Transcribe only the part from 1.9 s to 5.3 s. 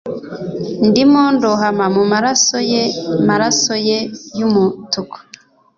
mumaraso ye, maraso ye yumutuku